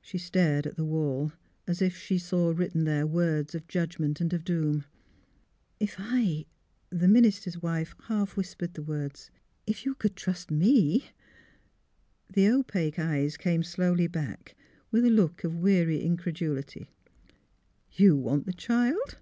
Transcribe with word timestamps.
She 0.00 0.18
stared 0.18 0.68
at 0.68 0.76
the 0.76 0.84
wall, 0.84 1.32
as 1.66 1.82
if 1.82 1.96
she 1.96 2.16
saw 2.16 2.50
written 2.52 2.84
there 2.84 3.08
words 3.08 3.56
of 3.56 3.66
judgment 3.66 4.20
and 4.20 4.32
of 4.32 4.44
doom. 4.44 4.84
288 5.80 5.80
THE 5.80 5.84
HEAET 5.84 5.92
OF 5.92 5.98
PHILURA'' 5.98 6.14
If 6.20 6.38
I 6.38 6.46
—"the 7.00 7.08
minister's 7.08 7.60
wife 7.60 7.94
half 8.04 8.36
whispered 8.36 8.74
the 8.74 8.84
words 8.84 9.32
—^' 9.54 9.54
if 9.66 9.84
you 9.84 9.96
could 9.96 10.14
trust 10.14 10.52
me" 10.52 11.06
The 12.34 12.50
opaque 12.50 13.00
eyes 13.00 13.36
came 13.36 13.64
slowly 13.64 14.06
back, 14.06 14.54
with 14.92 15.04
a 15.04 15.10
look 15.10 15.42
of 15.42 15.56
weary 15.58 16.00
incredulity.'' 16.04 16.90
You 17.98 18.14
want 18.14 18.46
the 18.46 18.52
child? 18.52 19.16